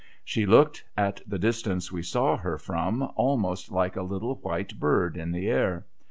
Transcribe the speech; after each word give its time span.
She 0.25 0.47
looked, 0.47 0.83
at 0.97 1.21
the 1.27 1.37
distance 1.37 1.91
we 1.91 2.01
saw 2.01 2.35
her 2.35 2.57
from, 2.57 3.03
almost 3.15 3.71
like 3.71 3.95
a 3.95 4.01
little 4.01 4.33
white 4.37 4.79
bird 4.79 5.15
in 5.15 5.31
the 5.31 5.47
air. 5.47 5.85